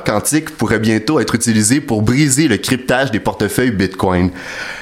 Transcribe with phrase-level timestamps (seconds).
[0.00, 4.30] quantique pourrait bientôt être utilisé pour briser le cryptage des portefeuilles Bitcoin.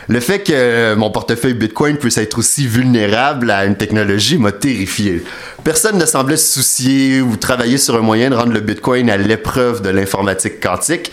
[0.08, 5.25] Le fait que mon portefeuille Bitcoin puisse être aussi vulnérable à une technologie m'a terrifié.
[5.65, 9.16] Personne ne semblait se soucier ou travailler sur un moyen de rendre le Bitcoin à
[9.16, 11.11] l'épreuve de l'informatique quantique.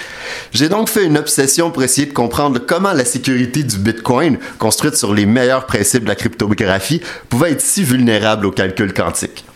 [0.53, 4.95] J'ai donc fait une obsession pour essayer de comprendre comment la sécurité du Bitcoin, construite
[4.95, 9.46] sur les meilleurs principes de la cryptographie, pouvait être si vulnérable au calcul quantique.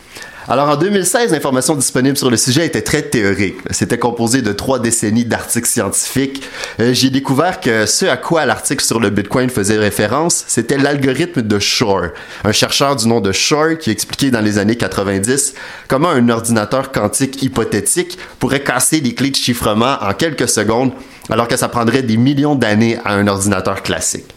[0.52, 3.56] Alors en 2016, l'information disponible sur le sujet était très théorique.
[3.70, 6.44] C'était composé de trois décennies d'articles scientifiques.
[6.82, 11.42] Euh, j'ai découvert que ce à quoi l'article sur le Bitcoin faisait référence, c'était l'algorithme
[11.42, 12.08] de Shor,
[12.44, 15.54] un chercheur du nom de Shor qui expliquait dans les années 90
[15.88, 20.92] comment un ordinateur quantique hypothétique pourrait casser les clés de chiffrement en quelques secondes
[21.30, 24.36] alors que ça prendrait des millions d'années à un ordinateur classique.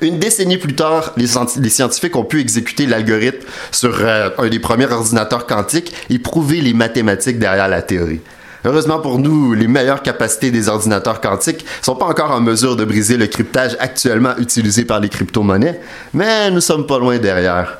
[0.00, 4.90] Une décennie plus tard, les, scientifiques ont pu exécuter l'algorithme sur euh, un des premiers
[4.90, 8.20] ordinateurs quantiques et prouver les mathématiques derrière la théorie.
[8.64, 12.84] Heureusement pour nous, les meilleures capacités des ordinateurs quantiques sont pas encore en mesure de
[12.84, 15.80] briser le cryptage actuellement utilisé par les crypto-monnaies,
[16.14, 17.78] mais nous sommes pas loin derrière.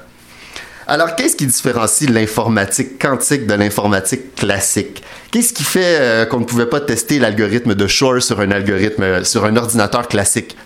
[0.89, 5.05] Alors, qu'est-ce qui différencie l'informatique quantique de l'informatique classique?
[5.31, 9.25] Qu'est-ce qui fait euh, qu'on ne pouvait pas tester l'algorithme de Shor sur un algorithme,
[9.25, 10.57] sur un ordinateur classique?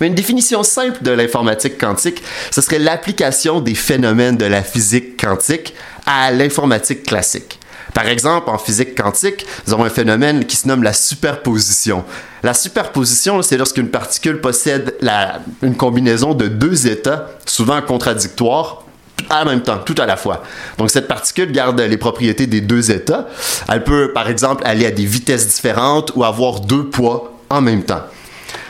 [0.00, 5.20] Mais une définition simple de l'informatique quantique, ce serait l'application des phénomènes de la physique
[5.20, 5.74] quantique
[6.06, 7.58] à l'informatique classique.
[7.94, 12.04] Par exemple, en physique quantique, nous avons un phénomène qui se nomme la superposition.
[12.42, 14.94] La superposition, c'est lorsqu'une particule possède
[15.62, 18.82] une combinaison de deux états, souvent contradictoires,
[19.30, 20.42] en même temps, tout à la fois.
[20.78, 23.28] Donc cette particule garde les propriétés des deux états.
[23.68, 27.82] Elle peut, par exemple, aller à des vitesses différentes ou avoir deux poids en même
[27.82, 28.02] temps.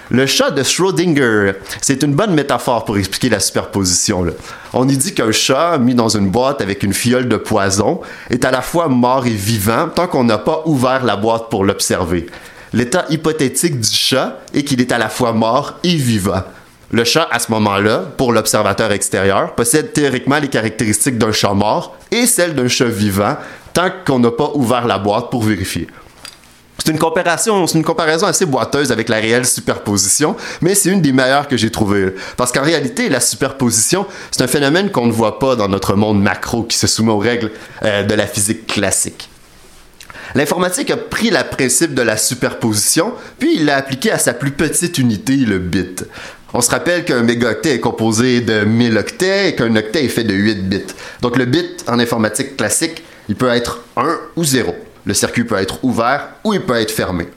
[0.09, 4.25] Le chat de Schrödinger, c'est une bonne métaphore pour expliquer la superposition.
[4.73, 8.45] On y dit qu'un chat mis dans une boîte avec une fiole de poison est
[8.45, 12.27] à la fois mort et vivant tant qu'on n'a pas ouvert la boîte pour l'observer.
[12.73, 16.43] L'état hypothétique du chat est qu'il est à la fois mort et vivant.
[16.93, 21.97] Le chat, à ce moment-là, pour l'observateur extérieur, possède théoriquement les caractéristiques d'un chat mort
[22.13, 23.37] et celles d'un chat vivant
[23.75, 25.89] tant qu'on n'a pas ouvert la boîte pour vérifier.
[26.79, 31.57] C'est une comparaison, assez boiteuse avec la réelle superposition, mais c'est une des meilleures que
[31.57, 32.15] j'ai trouvées.
[32.37, 36.23] Parce qu'en réalité, la superposition, c'est un phénomène qu'on ne voit pas dans notre monde
[36.23, 37.51] macro qui se soumet aux règles
[37.83, 39.29] euh, de la physique classique.
[40.35, 44.51] L'informatique a pris le principe de la superposition, puis il l'a appliqué à sa plus
[44.51, 46.05] petite unité, le bit.
[46.53, 50.25] On se rappelle qu'un mégaoctet est composé de 1000 octets et qu'un octet est fait
[50.25, 50.95] de 8 bits.
[51.21, 54.75] Donc le bit en informatique classique, il peut être 1 ou 0.
[55.07, 57.29] Le circuit peut être ouvert ou il peut être fermé.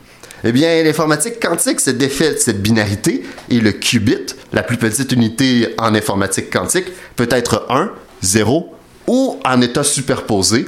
[0.44, 5.12] Eh bien, l'informatique quantique se défait de cette binarité et le qubit, la plus petite
[5.12, 7.92] unité en informatique quantique, peut être 1,
[8.22, 8.74] 0
[9.08, 10.66] ou en état superposé,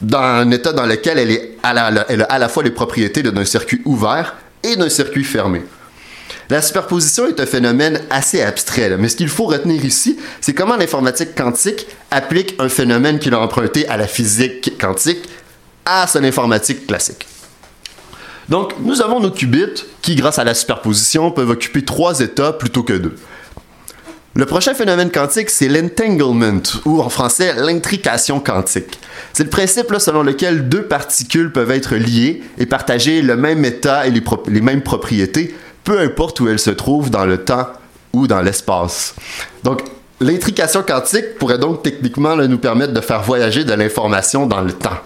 [0.00, 3.22] dans un état dans lequel elle, est à la, a à la fois les propriétés
[3.22, 5.62] d'un circuit ouvert et d'un circuit fermé.
[6.50, 10.76] La superposition est un phénomène assez abstrait, mais ce qu'il faut retenir ici, c'est comment
[10.76, 15.28] l'informatique quantique applique un phénomène qu'il a emprunté à la physique quantique,
[15.84, 17.26] à son informatique classique.
[18.48, 22.82] Donc, nous avons nos qubits qui, grâce à la superposition, peuvent occuper trois états plutôt
[22.82, 23.14] que deux.
[24.36, 28.98] Le prochain phénomène quantique, c'est l'entanglement, ou en français, l'intrication quantique.
[29.32, 34.08] C'est le principe selon lequel deux particules peuvent être liées et partager le même état
[34.08, 37.68] et les, mêmes propriétés, peu importe où elles se trouvent dans le temps
[38.12, 39.14] ou dans l'espace.
[39.62, 39.82] Donc,
[40.20, 44.98] l'intrication quantique pourrait donc techniquement nous permettre de faire voyager de l'information dans le temps.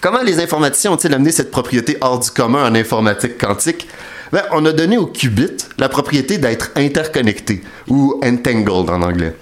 [0.00, 3.88] Comment les informaticiens ont-ils amené cette propriété hors du commun en informatique quantique?
[4.30, 9.34] Ben, on a donné au qubit la propriété d'être interconnecté, ou entangled en anglais.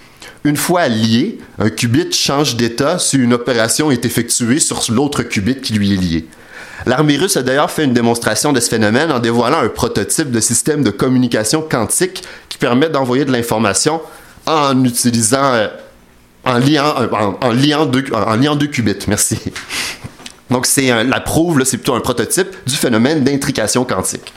[0.45, 5.61] Une fois lié, un qubit change d'état si une opération est effectuée sur l'autre qubit
[5.61, 6.27] qui lui est lié.
[6.87, 10.41] L'armée russe a d'ailleurs fait une démonstration de ce phénomène en dévoilant un prototype de
[10.41, 14.01] système de communication quantique qui permet d'envoyer de l'information
[14.47, 15.69] en utilisant, euh,
[16.47, 17.09] euh,
[17.41, 19.05] en liant deux qubits.
[19.09, 19.39] Merci.
[20.51, 24.33] Donc, c'est la prouve, c'est plutôt un prototype du phénomène d'intrication quantique.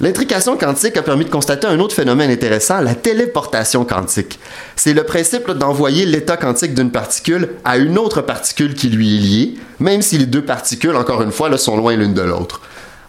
[0.00, 4.40] L'intrication quantique a permis de constater un autre phénomène intéressant, la téléportation quantique.
[4.74, 9.20] C'est le principe d'envoyer l'état quantique d'une particule à une autre particule qui lui est
[9.20, 12.60] liée, même si les deux particules, encore une fois, sont loin l'une de l'autre.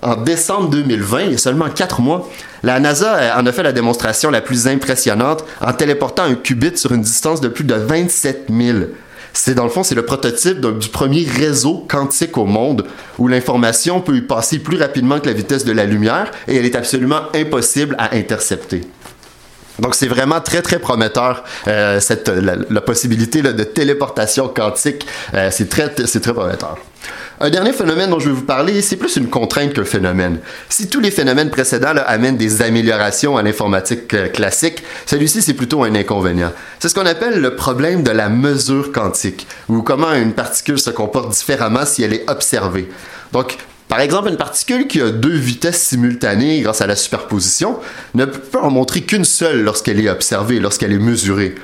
[0.04, 2.30] En décembre 2020, il y a seulement quatre mois,
[2.62, 6.92] la NASA en a fait la démonstration la plus impressionnante en téléportant un qubit sur
[6.92, 8.78] une distance de plus de 27 000
[9.38, 12.86] c'est dans le fond, c'est le prototype du premier réseau quantique au monde
[13.18, 16.66] où l'information peut y passer plus rapidement que la vitesse de la lumière et elle
[16.66, 18.82] est absolument impossible à intercepter.
[19.80, 25.68] Donc c'est vraiment très très prometteur euh, cette la, possibilité de téléportation quantique, euh, c'est
[25.68, 26.78] très c'est très prometteur.
[27.42, 30.40] Un dernier phénomène dont je vais vous parler, c'est plus une contrainte qu'un phénomène.
[30.70, 35.84] Si tous les phénomènes précédents amènent des améliorations à l'informatique euh, classique, celui-ci c'est plutôt
[35.84, 36.54] un inconvénient.
[36.80, 40.92] C'est ce qu'on appelle le problème de la mesure quantique, ou comment une particule se
[40.92, 42.90] comporte différemment si elle est observée.
[43.34, 43.58] Donc,
[43.90, 47.80] par exemple, une particule qui a deux vitesses simultanées grâce à la superposition
[48.14, 51.56] ne peut en montrer qu'une seule lorsqu'elle est observée, lorsqu'elle est mesurée.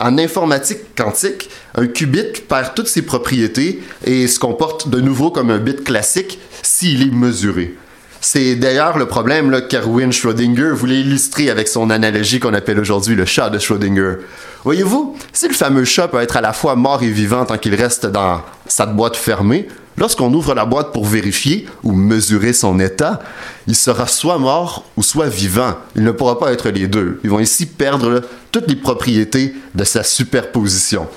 [0.00, 5.50] En informatique quantique, un qubit perd toutes ses propriétés et se comporte de nouveau comme
[5.50, 7.76] un bit classique s'il est mesuré.
[8.24, 13.24] C'est d'ailleurs le problème qu'Erwin Schrödinger voulait illustrer avec son analogie qu'on appelle aujourd'hui le
[13.24, 14.18] chat de Schrödinger.
[14.62, 17.74] Voyez-vous, si le fameux chat peut être à la fois mort et vivant tant qu'il
[17.74, 19.66] reste dans sa boîte fermée,
[19.96, 23.20] lorsqu'on ouvre la boîte pour vérifier ou mesurer son état,
[23.66, 25.74] il sera soit mort ou soit vivant.
[25.96, 27.20] Il ne pourra pas être les deux.
[27.24, 31.08] Ils vont ici perdre toutes les propriétés de sa superposition.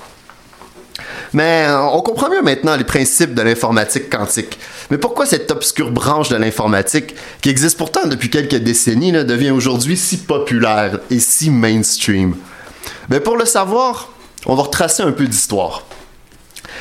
[1.34, 4.58] Mais euh, on comprend mieux maintenant les principes de l'informatique quantique.
[4.90, 9.98] Mais pourquoi cette obscure branche de l'informatique, qui existe pourtant depuis quelques décennies, devient aujourd'hui
[9.98, 12.36] si populaire et si mainstream?
[13.10, 14.10] Mais pour le savoir,
[14.46, 15.84] on va retracer un peu d'histoire.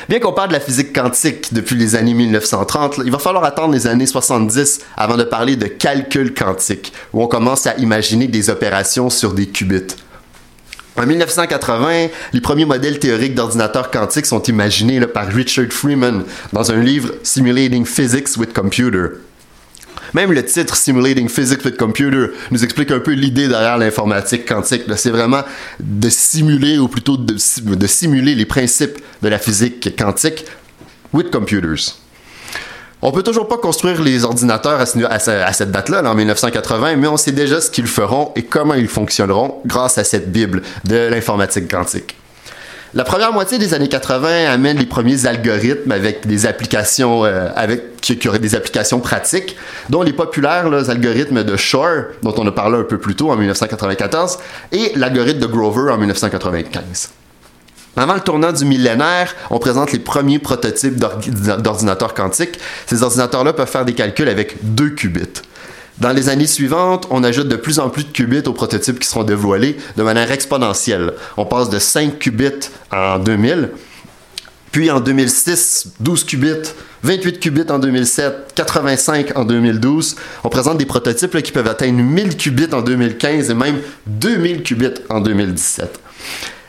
[0.09, 3.73] Bien qu'on parle de la physique quantique depuis les années 1930, il va falloir attendre
[3.73, 8.51] les années 70 avant de parler de calcul quantique, où on commence à imaginer des
[8.51, 9.97] opérations sur des qubits.
[10.97, 16.23] En 1980, les premiers modèles théoriques d'ordinateurs quantiques sont imaginés par Richard Freeman
[16.53, 19.09] dans un livre Simulating Physics with Computer.
[20.15, 24.83] Même le titre Simulating Physics with Computer nous explique un peu l'idée derrière l'informatique quantique.
[24.97, 25.43] C'est vraiment
[25.81, 27.37] de simuler, ou plutôt de,
[27.87, 30.45] simuler les principes de la physique quantique
[31.13, 31.97] with computers.
[33.03, 37.33] On peut toujours pas construire les ordinateurs à, cette date-là, en 1980, mais on sait
[37.33, 42.17] déjà ce qu'ils feront et comment ils fonctionneront grâce à cette Bible de l'informatique quantique.
[42.97, 47.49] La première moitié des années 80 amène les premiers algorithmes avec des applications, euh,
[48.01, 49.57] qui, auraient des applications pratiques,
[49.91, 53.37] dont les populaires algorithmes de Shor, dont on a parlé un peu plus tôt en
[53.37, 54.39] 1994,
[54.71, 57.11] et l'algorithme de Grover en 1995.
[57.97, 62.61] Avant le tournant du millénaire, on présente les premiers prototypes d'ordinateurs quantiques.
[62.87, 65.43] Ces ordinateurs-là peuvent faire des calculs avec deux qubits.
[65.99, 69.09] Dans les années suivantes, on ajoute de plus en plus de qubits aux prototypes qui
[69.09, 71.13] seront dévoilés de manière exponentielle.
[71.37, 73.71] On passe de 5 qubits en 2000,
[74.73, 76.73] puis en 2006, 12 qubits,
[77.05, 80.17] 28 qubits en 2007, 85 en 2012.
[80.43, 84.95] On présente des prototypes qui peuvent atteindre 1000 qubits en 2015 et même 2000 qubits
[85.09, 86.01] en 2017.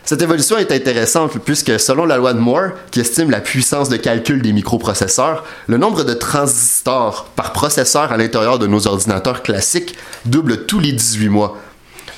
[0.05, 3.97] Cette évolution est intéressante puisque selon la loi de Moore, qui estime la puissance de
[3.97, 9.95] calcul des microprocesseurs, le nombre de transistors par processeur à l'intérieur de nos ordinateurs classiques
[10.25, 11.57] double tous les 18 mois.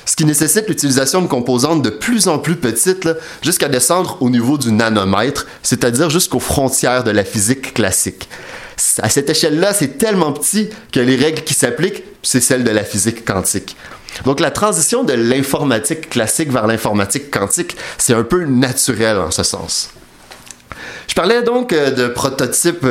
[0.04, 3.08] Ce qui nécessite l'utilisation de composantes de plus en plus petites
[3.40, 8.28] jusqu'à descendre au niveau du nanomètre, c'est-à-dire jusqu'aux frontières de la physique classique.
[9.00, 12.84] À cette échelle-là, c'est tellement petit que les règles qui s'appliquent, c'est celles de la
[12.84, 13.76] physique quantique.
[14.24, 19.42] Donc la transition de l'informatique classique vers l'informatique quantique, c'est un peu naturel en ce
[19.42, 19.90] sens.
[21.06, 22.86] Je parlais donc euh, de prototypes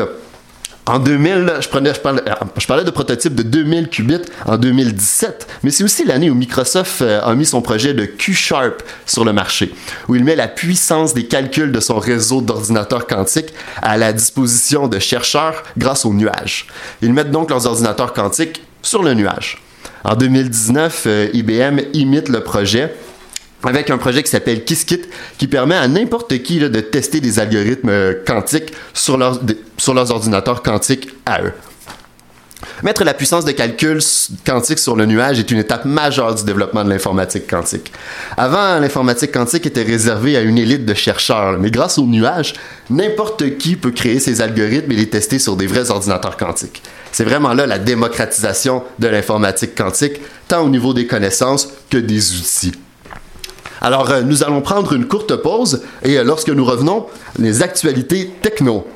[0.87, 5.83] en 2000, je, prenais, je, parlais, de prototypes de 2000 qubits en 2017, mais c'est
[5.83, 9.73] aussi l'année où Microsoft euh, a mis son projet de Q-Sharp sur le marché,
[10.07, 14.87] où il met la puissance des calculs de son réseau d'ordinateurs quantiques à la disposition
[14.87, 16.67] de chercheurs grâce au nuage.
[17.01, 19.61] Ils mettent donc leurs ordinateurs quantiques sur le nuage.
[20.03, 22.93] En 2019, euh, IBM imite le projet
[23.63, 25.01] avec un projet qui s'appelle Qiskit,
[25.37, 29.39] qui permet à n'importe qui de tester des algorithmes euh, quantiques sur leurs,
[29.77, 31.53] sur leurs ordinateurs quantiques à eux.
[32.83, 33.99] Mettre la puissance de calcul
[34.45, 37.91] quantique sur le nuage est une étape majeure du développement de l'informatique quantique.
[38.37, 42.53] Avant, l'informatique quantique était réservée à une élite de chercheurs, mais grâce au nuage,
[42.91, 46.83] n'importe qui peut créer ses algorithmes et les tester sur des vrais ordinateurs quantiques.
[47.11, 52.35] C'est vraiment là la démocratisation de l'informatique quantique, tant au niveau des connaissances que des
[52.35, 52.73] outils.
[53.81, 57.07] Alors, euh, nous allons prendre une courte pause et euh, lorsque nous revenons,
[57.39, 58.87] les actualités techno.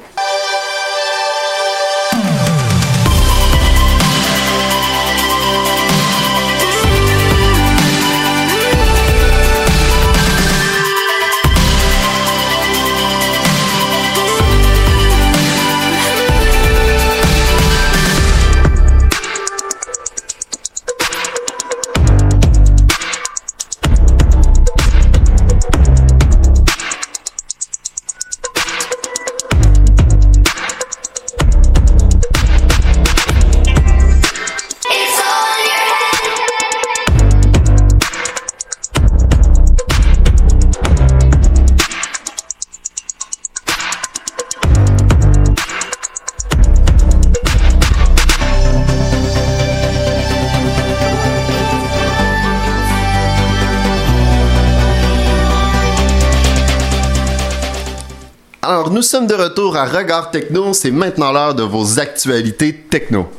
[58.92, 60.74] Nous sommes de retour à Regard Techno.
[60.74, 63.30] C'est maintenant l'heure de vos actualités techno.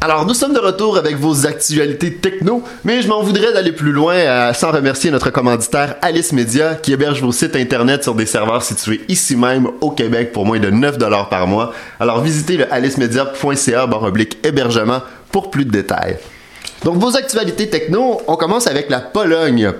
[0.00, 3.92] Alors, nous sommes de retour avec vos actualités techno, mais je m'en voudrais d'aller plus
[3.92, 8.26] loin euh, sans remercier notre commanditaire Alice Media qui héberge vos sites internet sur des
[8.26, 11.72] serveurs situés ici même au Québec pour moins de 9 dollars par mois.
[12.00, 13.88] Alors, visitez le alicemedia.ca
[14.42, 16.18] hébergement pour plus de détails.
[16.84, 19.72] Donc, vos actualités techno, on commence avec la Pologne.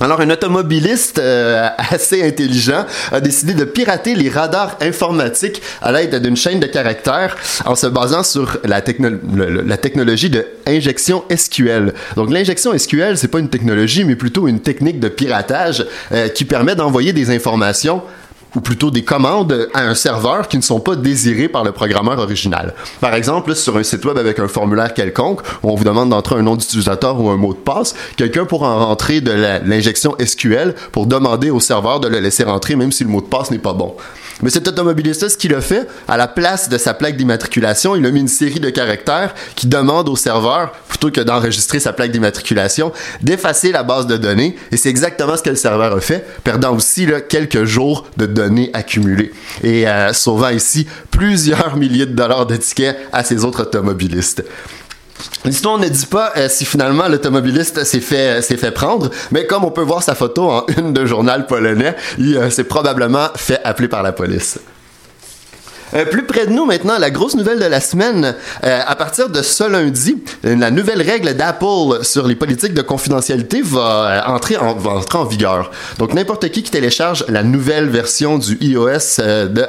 [0.00, 6.20] Alors, un automobiliste euh, assez intelligent a décidé de pirater les radars informatiques à l'aide
[6.20, 11.94] d'une chaîne de caractères en se basant sur la, technologie de injection SQL.
[12.16, 16.44] Donc, l'injection SQL, c'est pas une technologie, mais plutôt une technique de piratage euh, qui
[16.44, 18.02] permet d'envoyer des informations
[18.54, 22.18] ou plutôt des commandes à un serveur qui ne sont pas désirées par le programmeur
[22.18, 22.74] original.
[23.00, 26.36] Par exemple, sur un site web avec un formulaire quelconque, où on vous demande d'entrer
[26.36, 29.32] un nom d'utilisateur ou un mot de passe, quelqu'un pourra rentrer de
[29.64, 33.26] l'injection SQL pour demander au serveur de le laisser rentrer même si le mot de
[33.26, 33.94] passe n'est pas bon.
[34.42, 38.04] Mais cet automobiliste, ce qu'il a fait, à la place de sa plaque d'immatriculation, il
[38.04, 42.10] a mis une série de caractères qui demandent au serveur, plutôt que d'enregistrer sa plaque
[42.10, 44.56] d'immatriculation, d'effacer la base de données.
[44.72, 48.70] Et c'est exactement ce que le serveur a fait, perdant aussi quelques jours de données
[48.72, 49.32] accumulées.
[49.62, 54.44] Et euh, sauvant ici plusieurs milliers de dollars de tickets à ses autres automobilistes.
[55.44, 59.64] L'histoire ne dit pas euh, si finalement l'automobiliste s'est fait, s'est fait prendre, mais comme
[59.64, 63.60] on peut voir sa photo en une de journal polonais, il euh, s'est probablement fait
[63.64, 64.58] appeler par la police.
[65.94, 68.34] Euh, plus près de nous maintenant, la grosse nouvelle de la semaine,
[68.64, 73.62] euh, à partir de ce lundi, la nouvelle règle d'Apple sur les politiques de confidentialité
[73.62, 75.70] va, entrer, en, va entrer en vigueur.
[75.98, 79.64] Donc n'importe qui qui télécharge la nouvelle version du iOS euh, de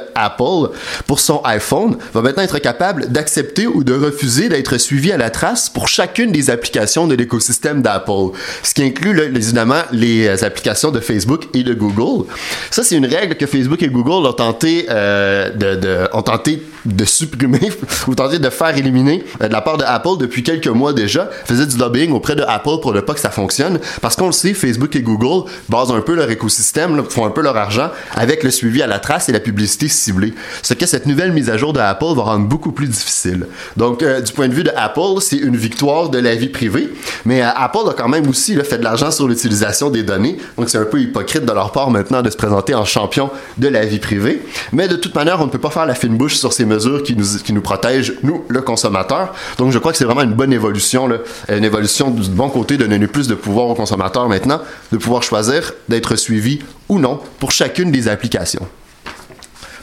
[1.06, 5.30] pour son iPhone va maintenant être capable d'accepter ou de refuser d'être suivi à la
[5.30, 11.00] trace pour chacune des applications de l'écosystème d'Apple, ce qui inclut évidemment les applications de
[11.00, 12.26] Facebook et de Google.
[12.70, 17.04] Ça, c'est une règle que Facebook et Google ont tenté de, de ont tenté de
[17.04, 17.70] supprimer
[18.06, 21.28] ou tenté de faire éliminer euh, de la part de Apple depuis quelques mois déjà,
[21.44, 23.78] faisaient du lobbying auprès de Apple pour ne pas que ça fonctionne.
[24.00, 27.42] Parce qu'on le sait, Facebook et Google basent un peu leur écosystème, font un peu
[27.42, 30.32] leur argent avec le suivi à la trace et la publicité ciblée.
[30.62, 33.46] Ce que cette nouvelle mise à jour de Apple va rendre beaucoup plus difficile.
[33.76, 36.88] Donc, euh, du point de vue de Apple, c'est une victoire de la vie privée,
[37.24, 40.38] mais euh, Apple a quand même aussi fait de l'argent sur l'utilisation des données.
[40.56, 43.68] Donc, c'est un peu hypocrite de leur part maintenant de se présenter en champion de
[43.68, 44.42] la vie privée.
[44.72, 47.02] Mais de toute manière, on ne peut pas faire la fine bouche sur ces mesures
[47.02, 49.34] qui nous, qui nous protègent, nous, le consommateur.
[49.58, 52.76] Donc, je crois que c'est vraiment une bonne évolution, là, une évolution du bon côté
[52.76, 54.60] de donner plus de pouvoir aux consommateurs maintenant,
[54.92, 58.66] de pouvoir choisir d'être suivi ou non pour chacune des applications.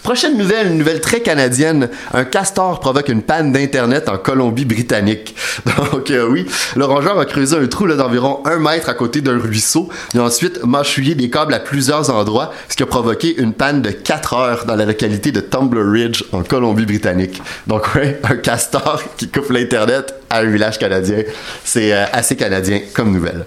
[0.04, 1.90] Prochaine nouvelle, une nouvelle très canadienne.
[2.14, 5.34] Un castor provoque une panne d'Internet en Colombie-Britannique.
[5.94, 6.46] Donc euh, oui,
[6.76, 10.62] le rongeur a creusé un trou d'environ un mètre à côté d'un ruisseau et ensuite
[10.66, 14.66] mâchouillé des câbles à plusieurs endroits, ce qui a provoqué une panne de 4 heures
[14.66, 17.42] dans la localité de Tumbler Ridge en Colombie-Britannique.
[17.68, 21.24] Donc ouais, un castor qui coupe l'Internet à un village canadien.
[21.64, 23.46] C'est euh, assez canadien comme nouvelle.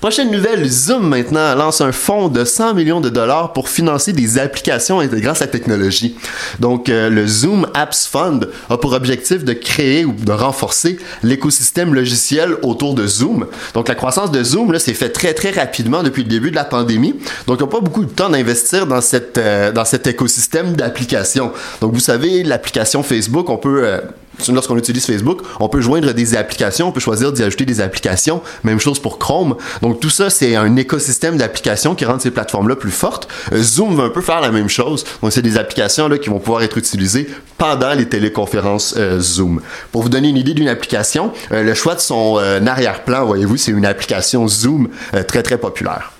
[0.00, 4.38] Prochaine nouvelle, Zoom maintenant lance un fonds de 100 millions de dollars pour financer des
[4.38, 6.16] applications intégrant sa technologie.
[6.60, 11.94] Donc euh, le Zoom Apps Fund a pour objectif de créer ou de renforcer l'écosystème
[11.94, 13.46] logiciel autour de Zoom.
[13.74, 16.64] Donc la croissance de Zoom s'est fait très très rapidement depuis le début de la
[16.64, 17.14] pandémie.
[17.46, 21.52] Donc on n'a pas beaucoup de temps d'investir euh, dans cet écosystème d'applications.
[21.80, 24.00] Donc vous savez l'application Facebook, on peut euh,
[24.48, 28.42] lorsqu'on utilise Facebook, on peut joindre des applications, on peut choisir d'y ajouter des applications.
[28.64, 29.56] Même chose pour Chrome.
[29.80, 33.28] Donc tout ça, c'est un écosystème d'applications qui rend ces plateformes-là plus fortes.
[33.52, 35.04] Euh, Zoom va un peu faire la même chose.
[35.22, 39.60] Donc c'est des applications là, qui vont pouvoir être utilisées pendant les téléconférences euh, Zoom.
[39.90, 43.72] Pour vous donner une idée d'une application, euh, le choix de son arrière-plan, voyez-vous, c'est
[43.72, 44.88] une application Zoom
[45.26, 46.12] très très populaire.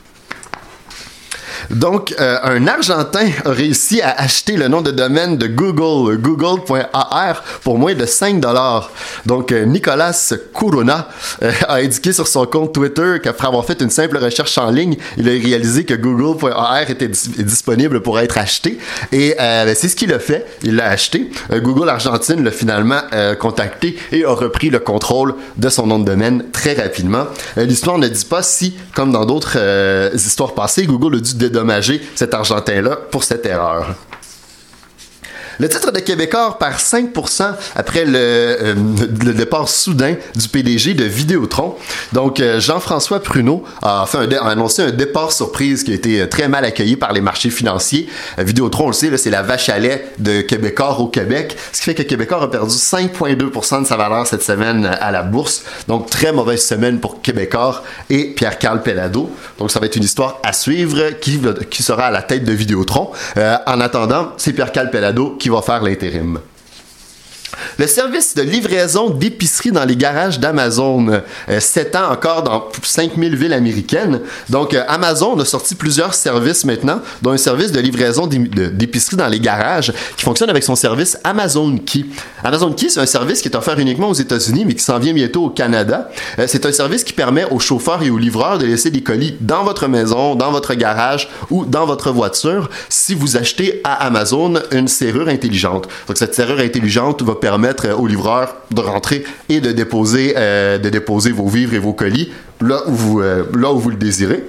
[1.72, 7.42] Donc, euh, un Argentin a réussi à acheter le nom de domaine de Google, google.ar,
[7.64, 8.90] pour moins de 5 dollars.
[9.24, 11.08] Donc, euh, Nicolas Corona
[11.42, 14.96] euh, a indiqué sur son compte Twitter qu'après avoir fait une simple recherche en ligne,
[15.16, 18.78] il a réalisé que google.ar était disponible pour être acheté.
[19.10, 20.46] Et ben, c'est ce qu'il a fait.
[20.62, 21.30] Il l'a acheté.
[21.50, 23.00] Google Argentine l'a finalement
[23.40, 27.26] contacté et a repris le contrôle de son nom de domaine très rapidement.
[27.56, 29.58] L'histoire ne dit pas si, comme dans d'autres
[30.14, 31.61] histoires passées, Google a dû dédommager
[32.14, 33.94] cet Argentin-là pour cette erreur.
[35.62, 38.74] Le titre de Québécois perd 5% après le,
[39.24, 41.76] le, départ soudain du PDG de Vidéotron.
[42.12, 44.04] Donc, Jean-François Pruneau a,
[44.42, 48.08] annoncé un départ surprise qui a été très mal accueilli par les marchés financiers.
[48.38, 51.84] Vidéotron, on le sait, c'est la vache à lait de Québécois au Québec, ce qui
[51.84, 55.62] fait que Québécois a perdu 5,2% de sa valeur cette semaine à la bourse.
[55.86, 59.30] Donc, très mauvaise semaine pour Québécois et Pierre-Carl Pellado.
[59.60, 61.40] Donc, ça va être une histoire à suivre qui,
[61.70, 63.12] qui sera à la tête de Vidéotron.
[63.36, 66.40] Euh, en attendant, c'est Pierre-Carl Pellado qui va faire l'intérim.
[67.78, 73.52] Le service de livraison d'épicerie dans les garages d'Amazon euh, s'étend encore dans 5000 villes
[73.52, 74.20] américaines.
[74.48, 79.28] Donc, euh, Amazon a sorti plusieurs services maintenant, dont un service de livraison d'épicerie dans
[79.28, 82.04] les garages qui fonctionne avec son service Amazon Key.
[82.44, 85.14] Amazon Key, c'est un service qui est offert uniquement aux États-Unis, mais qui s'en vient
[85.14, 86.10] bientôt au Canada.
[86.38, 89.36] Euh, c'est un service qui permet aux chauffeurs et aux livreurs de laisser des colis
[89.40, 94.54] dans votre maison, dans votre garage ou dans votre voiture si vous achetez à Amazon
[94.70, 95.88] une serrure intelligente.
[96.06, 100.88] Donc, cette serrure intelligente va permettre aux livreurs de rentrer et de déposer, euh, de
[100.88, 102.30] déposer vos vivres et vos colis
[102.60, 104.44] là où vous, euh, là où vous le désirez.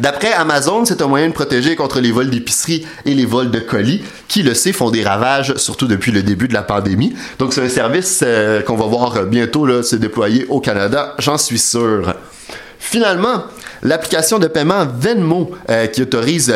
[0.00, 3.60] D'après Amazon, c'est un moyen de protéger contre les vols d'épicerie et les vols de
[3.60, 7.14] colis, qui, le sait, font des ravages, surtout depuis le début de la pandémie.
[7.38, 11.58] Donc, c'est un service euh, qu'on va voir bientôt se déployer au Canada, j'en suis
[11.58, 12.14] sûr.
[12.84, 13.44] Finalement,
[13.84, 16.52] l'application de paiement Venmo euh, qui autorise,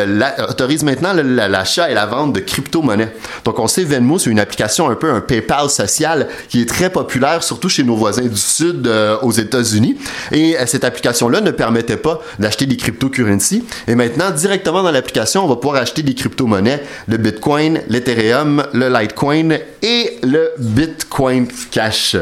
[0.49, 3.15] autorise maintenant l'achat et la vente de crypto-monnaies.
[3.45, 6.89] Donc on sait Venmo, c'est une application un peu un PayPal social qui est très
[6.89, 9.97] populaire, surtout chez nos voisins du Sud euh, aux États-Unis.
[10.33, 13.63] Et euh, cette application-là ne permettait pas d'acheter des cryptocurrencies.
[13.87, 18.89] Et maintenant, directement dans l'application, on va pouvoir acheter des crypto-monnaies, le Bitcoin, l'Ethereum, le
[18.89, 22.17] Litecoin et le Bitcoin Cash.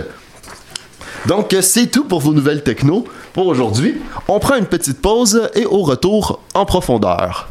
[1.25, 3.03] Donc, c'est tout pour vos nouvelles techno
[3.35, 4.01] pour aujourd'hui.
[4.29, 7.49] On prend une petite pause et au retour en profondeur.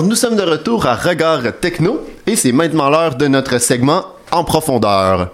[0.00, 4.06] Alors, nous sommes de retour à Regard Techno et c'est maintenant l'heure de notre segment
[4.30, 5.30] en profondeur.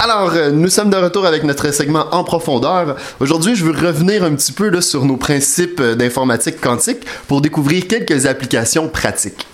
[0.00, 2.96] Alors, euh, nous sommes de retour avec notre segment en profondeur.
[3.20, 8.26] Aujourd'hui, je veux revenir un petit peu sur nos principes d'informatique quantique pour découvrir quelques
[8.26, 9.46] applications pratiques.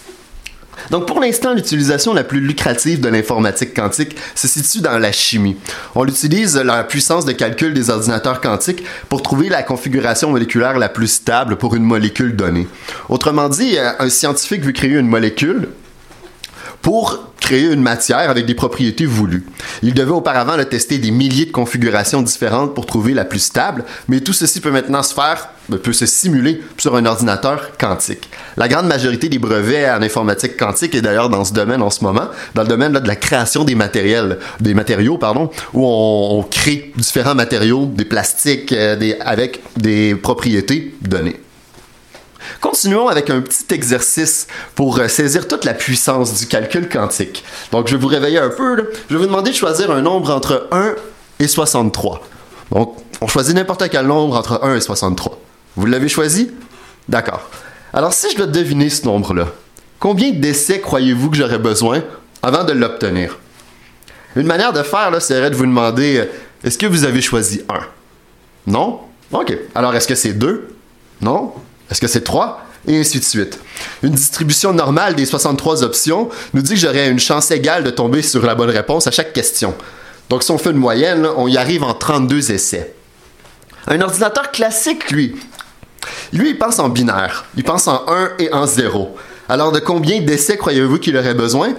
[0.91, 5.57] Donc pour l'instant, l'utilisation la plus lucrative de l'informatique quantique se situe dans la chimie.
[5.95, 10.89] On utilise la puissance de calcul des ordinateurs quantiques pour trouver la configuration moléculaire la
[10.89, 12.67] plus stable pour une molécule donnée.
[13.09, 15.69] Autrement dit, un scientifique veut créer une molécule
[16.83, 19.45] pour créer une matière avec des propriétés voulues.
[19.83, 23.85] Il devait auparavant le tester des milliers de configurations différentes pour trouver la plus stable,
[24.09, 28.29] mais tout ceci peut maintenant se faire, euh, peut se simuler sur un ordinateur quantique.
[28.57, 32.05] La grande majorité des brevets en informatique quantique est d'ailleurs dans ce domaine en ce
[32.05, 36.93] moment, dans le domaine de la création des matériels, des matériaux, pardon, où on, crée
[36.97, 41.41] différents matériaux, des plastiques, euh, avec des propriétés données.
[42.61, 47.45] Continuons avec un petit exercice pour euh, saisir toute la puissance du calcul quantique.
[47.73, 48.91] Donc, je vais vous réveiller un peu.
[49.09, 50.95] Je vais vous demander de choisir un nombre entre 1
[51.39, 52.23] et 63.
[52.73, 55.39] Donc, on choisit n'importe quel nombre entre 1 et 63.
[55.77, 56.51] Vous l'avez choisi?
[57.09, 57.51] D'accord.
[57.93, 59.47] Alors si je dois deviner ce nombre-là,
[59.99, 62.03] combien d'essais croyez-vous que j'aurais besoin
[62.43, 63.39] avant de l'obtenir?
[64.37, 66.25] Une manière de faire là, serait de vous demander euh,
[66.63, 67.81] est-ce que vous avez choisi 1?
[68.69, 69.01] Non?
[69.33, 69.57] OK.
[69.75, 70.69] Alors est-ce que c'est 2?
[71.21, 71.53] Non?
[71.91, 72.65] Est-ce que c'est 3?
[72.87, 73.59] Et ainsi de suite.
[74.03, 78.23] Une distribution normale des 63 options nous dit que j'aurais une chance égale de tomber
[78.23, 79.75] sur la bonne réponse à chaque question.
[80.29, 82.95] Donc si on fait une moyenne, on y arrive en 32 essais.
[83.87, 85.37] Un ordinateur classique, lui,
[86.33, 87.45] lui, il pense en binaire.
[87.57, 89.17] Il pense en 1 et en 0.
[89.49, 91.75] Alors, de combien d'essais croyez-vous qu'il aurait besoin?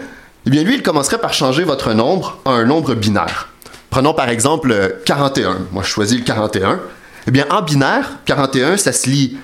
[0.45, 3.49] Eh bien, lui, il commencerait par changer votre nombre en un nombre binaire.
[3.89, 5.67] Prenons par exemple 41.
[5.71, 6.79] Moi, je choisis le 41.
[7.27, 9.37] Eh bien, en binaire, 41, ça se lit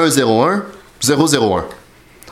[0.00, 0.64] 101,
[1.02, 1.64] 001.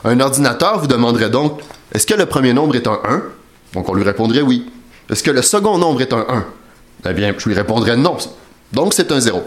[0.03, 1.61] Un ordinateur vous demanderait donc
[1.93, 3.21] est-ce que le premier nombre est un 1
[3.73, 4.71] Donc, on lui répondrait oui.
[5.09, 6.45] Est-ce que le second nombre est un 1
[7.09, 8.17] Eh bien, je lui répondrais non.
[8.71, 9.43] Donc, c'est un 0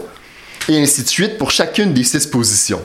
[0.69, 2.81] et ainsi de suite pour chacune des six positions.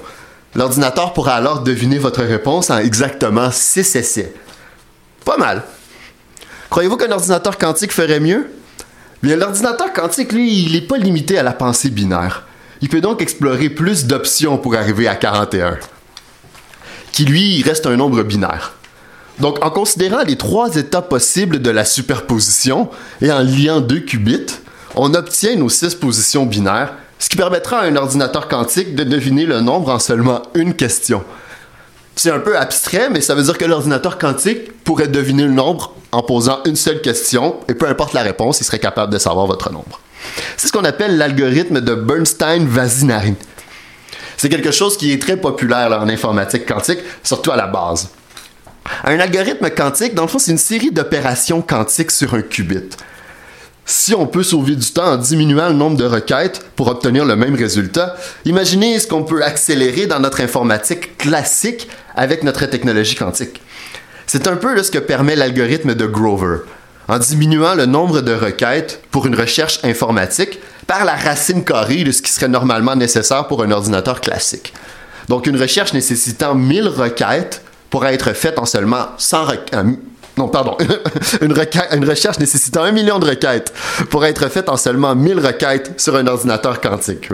[0.55, 4.35] L'ordinateur pourra alors deviner votre réponse en exactement 6 essais.
[5.25, 5.63] Pas mal.
[6.69, 8.51] Croyez-vous qu'un ordinateur quantique ferait mieux?
[9.23, 12.47] Bien, l'ordinateur quantique, lui, il n'est pas limité à la pensée binaire.
[12.83, 15.79] Il peut donc explorer plus d'options pour arriver à 41,
[17.13, 18.75] qui lui reste un nombre binaire.
[19.39, 22.91] Donc, en considérant les trois états possibles de la superposition
[23.23, 24.59] et en liant deux qubits,
[24.97, 29.45] on obtient nos six positions binaires ce qui permettra à un ordinateur quantique de deviner
[29.45, 31.23] le nombre en seulement une question.
[32.17, 35.95] C'est un peu abstrait, mais ça veut dire que l'ordinateur quantique pourrait deviner le nombre
[36.13, 39.47] en posant une seule question, et peu importe la réponse, il serait capable de savoir
[39.47, 40.01] votre nombre.
[40.57, 43.35] C'est ce qu'on appelle l'algorithme de Bernstein-Vasinari.
[44.37, 48.11] C'est quelque chose qui est très populaire en informatique quantique, surtout à la base.
[49.05, 52.89] Un algorithme quantique, dans le fond, c'est une série d'opérations quantiques sur un qubit
[53.91, 57.35] si on peut sauver du temps en diminuant le nombre de requêtes pour obtenir le
[57.35, 63.61] même résultat, imaginez ce qu'on peut accélérer dans notre informatique classique avec notre technologie quantique.
[64.27, 66.59] C'est un peu ce que permet l'algorithme de Grover.
[67.11, 72.13] En diminuant le nombre de requêtes pour une recherche informatique par la racine carrée de
[72.13, 74.73] ce qui serait normalement nécessaire pour un ordinateur classique.
[75.29, 79.77] Donc une recherche nécessitant 1000 requêtes pourrait être faite en seulement 100 requêtes
[80.37, 80.77] non, pardon,
[81.41, 81.53] une,
[81.93, 83.75] une, recherche nécessitant un million de requêtes
[84.09, 87.29] pour être faite en seulement 1000 requêtes sur un ordinateur quantique.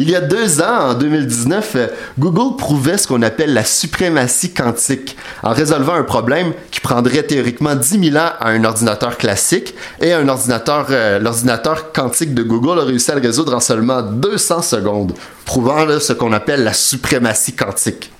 [0.00, 1.86] Il y a deux ans, en 2019, euh,
[2.20, 7.74] Google prouvait ce qu'on appelle la suprématie quantique en résolvant un problème qui prendrait théoriquement
[7.74, 12.78] 10 000 ans à un ordinateur classique et un ordinateur, euh, l'ordinateur quantique de Google
[12.78, 17.56] a réussi à le résoudre en seulement 200 secondes, prouvant ce qu'on appelle la suprématie
[17.56, 18.12] quantique.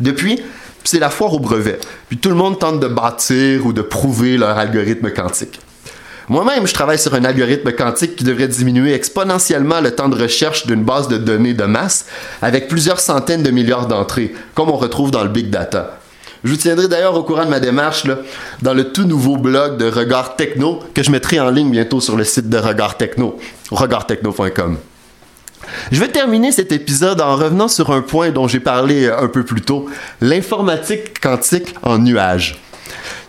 [0.00, 0.38] Depuis,
[0.84, 1.78] c'est la foire au brevet.
[2.10, 5.60] Puis tout le monde tente de bâtir ou de prouver leur algorithme quantique.
[6.28, 10.66] Moi-même, je travaille sur un algorithme quantique qui devrait diminuer exponentiellement le temps de recherche
[10.66, 12.06] d'une base de données de masse
[12.42, 15.98] avec plusieurs centaines de milliards d'entrées, comme on retrouve dans le big data.
[16.44, 18.04] Je vous tiendrai d'ailleurs au courant de ma démarche
[18.62, 22.16] dans le tout nouveau blog de Regard Techno que je mettrai en ligne bientôt sur
[22.16, 23.38] le site de Regard Techno,
[23.70, 24.76] regardtechno.com.
[25.90, 29.28] Je vais terminer cet épisode en revenant sur un point dont j'ai parlé euh, un
[29.28, 29.86] peu plus tôt,
[30.20, 32.58] l'informatique quantique en nuage.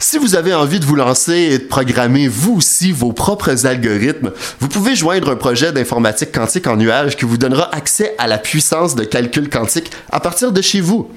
[0.01, 4.31] Si vous avez envie de vous lancer et de programmer vous aussi vos propres algorithmes,
[4.62, 8.38] vous pouvez joindre un projet d'informatique quantique en nuage qui vous donnera accès à la
[8.38, 11.12] puissance de calcul quantique à partir de chez vous.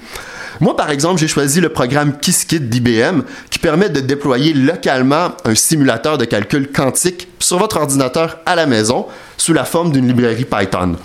[0.59, 5.55] Moi, par exemple, j'ai choisi le programme Qiskit d'IBM qui permet de déployer localement un
[5.55, 9.05] simulateur de calcul quantique sur votre ordinateur à la maison
[9.37, 10.97] sous la forme d'une librairie Python.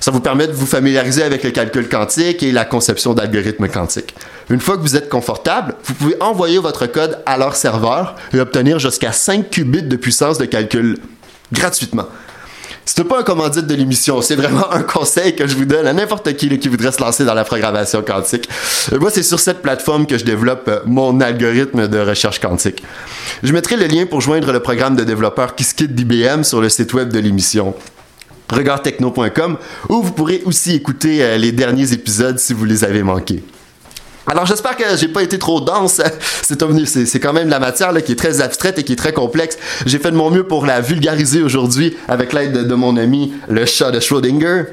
[0.00, 4.14] Ça vous permet de vous familiariser avec le calcul quantique et la conception d'algorithmes quantiques.
[4.50, 8.40] Une fois que vous êtes confortable, vous pouvez envoyer votre code à leur serveur et
[8.40, 10.98] obtenir jusqu'à 5 qubits de puissance de calcul
[11.52, 12.06] gratuitement.
[12.84, 15.92] C'est pas un commandite de l'émission, c'est vraiment un conseil que je vous donne à
[15.92, 18.48] n'importe qui qui voudrait se lancer dans la programmation quantique.
[18.92, 22.82] Euh, moi, c'est sur cette plateforme que je développe euh, mon algorithme de recherche quantique.
[23.42, 26.92] Je mettrai le lien pour joindre le programme de développeur Qiskit d'IBM sur le site
[26.92, 27.74] web de l'émission
[28.50, 29.56] regardtechno.com
[29.88, 33.42] où vous pourrez aussi écouter euh, les derniers épisodes si vous les avez manqués.
[34.26, 36.00] Alors j'espère que j'ai pas été trop dense.
[36.42, 39.58] C'est quand même la matière qui est très abstraite et qui est très complexe.
[39.86, 43.66] J'ai fait de mon mieux pour la vulgariser aujourd'hui avec l'aide de, mon ami le
[43.66, 44.64] chat de Schrödinger.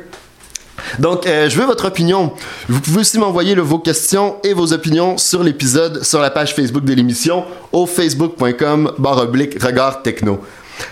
[1.00, 2.34] Donc, euh, je veux votre opinion.
[2.68, 6.84] Vous pouvez aussi m'envoyer vos questions et vos opinions sur l'épisode sur la page Facebook
[6.84, 10.42] de l'émission au facebook.com regard techno.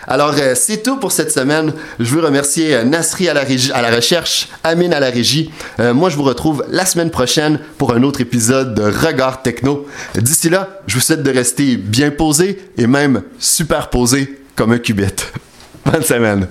[0.08, 1.74] Alors, euh, c'est tout pour cette semaine.
[2.00, 3.42] Je veux remercier euh, Nasri à la,
[3.74, 5.52] à la recherche, Amine à la régie.
[5.80, 9.88] Euh, moi, je vous retrouve la semaine prochaine pour un autre épisode de Regard Techno.
[10.16, 14.80] D'ici là, je vous souhaite de rester bien posé et même super posé comme un
[14.80, 15.06] qubit.
[15.86, 16.48] Bonne semaine.